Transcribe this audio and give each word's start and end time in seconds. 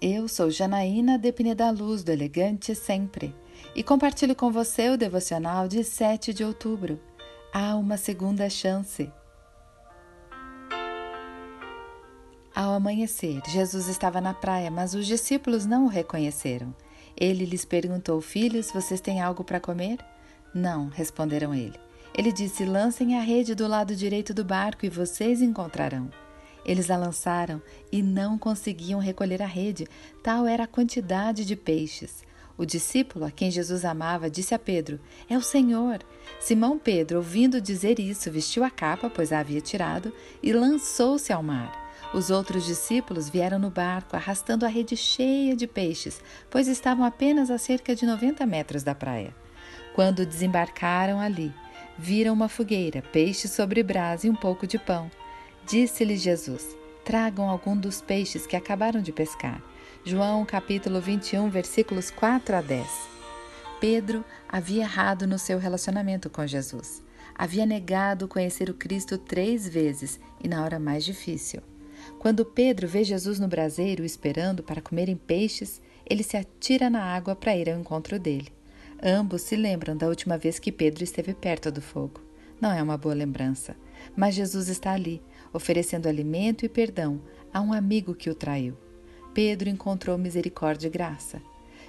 Eu 0.00 0.28
sou 0.28 0.52
Janaína 0.52 1.18
de 1.18 1.32
Pineda 1.32 1.68
Luz, 1.72 2.04
do 2.04 2.12
Elegante 2.12 2.76
Sempre, 2.76 3.34
e 3.74 3.82
compartilho 3.82 4.36
com 4.36 4.52
você 4.52 4.88
o 4.88 4.96
devocional 4.96 5.66
de 5.66 5.82
7 5.82 6.32
de 6.32 6.44
outubro. 6.44 6.98
Há 7.52 7.74
uma 7.74 7.96
segunda 7.96 8.48
chance. 8.48 9.12
Ao 12.54 12.72
amanhecer, 12.72 13.42
Jesus 13.48 13.88
estava 13.88 14.20
na 14.20 14.32
praia, 14.32 14.70
mas 14.70 14.94
os 14.94 15.08
discípulos 15.08 15.66
não 15.66 15.86
o 15.86 15.88
reconheceram. 15.88 16.72
Ele 17.16 17.44
lhes 17.44 17.64
perguntou: 17.64 18.20
Filhos, 18.20 18.70
vocês 18.70 19.00
têm 19.00 19.20
algo 19.20 19.42
para 19.42 19.58
comer? 19.58 19.98
Não, 20.54 20.86
responderam 20.86 21.52
ele. 21.52 21.78
Ele 22.16 22.30
disse: 22.30 22.64
Lancem 22.64 23.18
a 23.18 23.22
rede 23.22 23.56
do 23.56 23.66
lado 23.66 23.96
direito 23.96 24.32
do 24.32 24.44
barco 24.44 24.86
e 24.86 24.88
vocês 24.88 25.42
encontrarão. 25.42 26.08
Eles 26.64 26.90
a 26.90 26.96
lançaram 26.96 27.62
e 27.90 28.02
não 28.02 28.38
conseguiam 28.38 29.00
recolher 29.00 29.42
a 29.42 29.46
rede, 29.46 29.86
tal 30.22 30.46
era 30.46 30.64
a 30.64 30.68
quantidade 30.68 31.44
de 31.44 31.56
peixes. 31.56 32.22
O 32.60 32.66
discípulo 32.66 33.24
a 33.24 33.30
quem 33.30 33.50
Jesus 33.50 33.86
amava 33.86 34.28
disse 34.28 34.54
a 34.54 34.58
Pedro: 34.58 35.00
É 35.28 35.38
o 35.38 35.42
Senhor. 35.42 36.00
Simão 36.38 36.78
Pedro, 36.78 37.16
ouvindo 37.16 37.60
dizer 37.60 37.98
isso, 37.98 38.30
vestiu 38.30 38.62
a 38.62 38.70
capa, 38.70 39.08
pois 39.08 39.32
a 39.32 39.38
havia 39.38 39.62
tirado, 39.62 40.12
e 40.42 40.52
lançou-se 40.52 41.32
ao 41.32 41.42
mar. 41.42 41.88
Os 42.12 42.28
outros 42.28 42.66
discípulos 42.66 43.30
vieram 43.30 43.58
no 43.58 43.70
barco, 43.70 44.14
arrastando 44.14 44.66
a 44.66 44.68
rede 44.68 44.96
cheia 44.96 45.56
de 45.56 45.66
peixes, 45.66 46.20
pois 46.50 46.68
estavam 46.68 47.04
apenas 47.04 47.50
a 47.50 47.56
cerca 47.56 47.94
de 47.94 48.04
90 48.04 48.44
metros 48.44 48.82
da 48.82 48.94
praia. 48.94 49.34
Quando 49.94 50.26
desembarcaram 50.26 51.18
ali, 51.18 51.54
viram 51.96 52.34
uma 52.34 52.48
fogueira, 52.48 53.00
peixe 53.00 53.48
sobre 53.48 53.82
brasa 53.82 54.26
e 54.26 54.30
um 54.30 54.34
pouco 54.34 54.66
de 54.66 54.78
pão. 54.78 55.10
Disse-lhe 55.70 56.16
Jesus: 56.16 56.76
Tragam 57.04 57.48
algum 57.48 57.76
dos 57.76 58.00
peixes 58.00 58.44
que 58.44 58.56
acabaram 58.56 59.00
de 59.00 59.12
pescar. 59.12 59.62
João 60.04 60.44
capítulo 60.44 61.00
21, 61.00 61.48
versículos 61.48 62.10
4 62.10 62.56
a 62.56 62.60
10. 62.60 62.88
Pedro 63.78 64.24
havia 64.48 64.82
errado 64.82 65.28
no 65.28 65.38
seu 65.38 65.60
relacionamento 65.60 66.28
com 66.28 66.44
Jesus. 66.44 67.04
Havia 67.36 67.64
negado 67.64 68.26
conhecer 68.26 68.68
o 68.68 68.74
Cristo 68.74 69.16
três 69.16 69.68
vezes 69.68 70.18
e 70.42 70.48
na 70.48 70.64
hora 70.64 70.80
mais 70.80 71.04
difícil. 71.04 71.62
Quando 72.18 72.44
Pedro 72.44 72.88
vê 72.88 73.04
Jesus 73.04 73.38
no 73.38 73.46
braseiro 73.46 74.04
esperando 74.04 74.64
para 74.64 74.82
comerem 74.82 75.16
peixes, 75.16 75.80
ele 76.04 76.24
se 76.24 76.36
atira 76.36 76.90
na 76.90 77.04
água 77.04 77.36
para 77.36 77.56
ir 77.56 77.70
ao 77.70 77.78
encontro 77.78 78.18
dele. 78.18 78.52
Ambos 79.00 79.42
se 79.42 79.54
lembram 79.54 79.96
da 79.96 80.08
última 80.08 80.36
vez 80.36 80.58
que 80.58 80.72
Pedro 80.72 81.04
esteve 81.04 81.32
perto 81.32 81.70
do 81.70 81.80
fogo. 81.80 82.29
Não 82.60 82.70
é 82.70 82.82
uma 82.82 82.98
boa 82.98 83.14
lembrança, 83.14 83.74
mas 84.14 84.34
Jesus 84.34 84.68
está 84.68 84.92
ali, 84.92 85.22
oferecendo 85.52 86.08
alimento 86.08 86.64
e 86.64 86.68
perdão 86.68 87.20
a 87.52 87.60
um 87.60 87.72
amigo 87.72 88.14
que 88.14 88.28
o 88.28 88.34
traiu. 88.34 88.76
Pedro 89.32 89.68
encontrou 89.68 90.18
misericórdia 90.18 90.88
e 90.88 90.90
graça. 90.90 91.40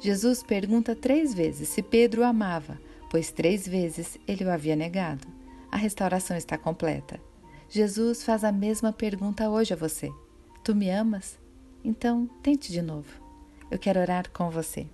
Jesus 0.00 0.42
pergunta 0.42 0.96
três 0.96 1.32
vezes 1.32 1.68
se 1.68 1.82
Pedro 1.82 2.22
o 2.22 2.24
amava, 2.24 2.80
pois 3.10 3.30
três 3.30 3.66
vezes 3.66 4.18
ele 4.26 4.44
o 4.44 4.50
havia 4.50 4.74
negado. 4.74 5.26
A 5.70 5.76
restauração 5.76 6.36
está 6.36 6.58
completa. 6.58 7.20
Jesus 7.68 8.22
faz 8.22 8.44
a 8.44 8.52
mesma 8.52 8.92
pergunta 8.92 9.48
hoje 9.48 9.72
a 9.72 9.76
você: 9.76 10.10
Tu 10.62 10.74
me 10.74 10.90
amas? 10.90 11.38
Então, 11.84 12.28
tente 12.42 12.72
de 12.72 12.82
novo. 12.82 13.08
Eu 13.70 13.78
quero 13.78 14.00
orar 14.00 14.30
com 14.30 14.50
você. 14.50 14.86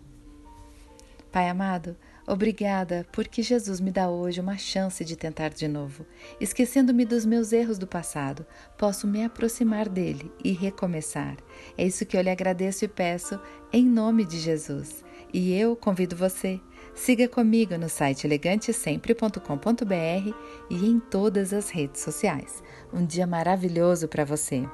Pai 1.31 1.49
amado, 1.49 1.97
Obrigada, 2.27 3.07
porque 3.11 3.43
Jesus 3.43 3.81
me 3.81 3.91
dá 3.91 4.09
hoje 4.09 4.41
uma 4.41 4.57
chance 4.57 5.05
de 5.05 5.17
tentar 5.17 5.51
de 5.51 5.67
novo. 5.67 6.07
Esquecendo-me 6.41 7.05
dos 7.05 7.27
meus 7.27 7.53
erros 7.53 7.79
do 7.79 7.87
passado, 7.87 8.47
posso 8.79 9.09
me 9.09 9.25
aproximar 9.25 9.89
dele 9.89 10.31
e 10.43 10.53
recomeçar. 10.53 11.37
É 11.77 11.85
isso 11.85 12.07
que 12.07 12.17
eu 12.17 12.21
lhe 12.21 12.31
agradeço 12.31 12.85
e 12.85 12.89
peço 12.89 13.41
em 13.73 13.85
nome 13.85 14.25
de 14.25 14.39
Jesus. 14.39 15.05
E 15.35 15.53
eu 15.53 15.75
convido 15.75 16.15
você, 16.15 16.61
siga 16.95 17.27
comigo 17.27 17.77
no 17.77 17.89
site 17.89 18.27
elegantesempre.com.br 18.27 20.35
e 20.71 20.87
em 20.87 21.01
todas 21.01 21.53
as 21.53 21.71
redes 21.71 22.03
sociais. 22.03 22.63
Um 22.93 23.05
dia 23.05 23.27
maravilhoso 23.27 24.07
para 24.07 24.25
você. 24.25 24.65